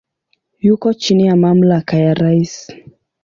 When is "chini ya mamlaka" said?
0.93-1.93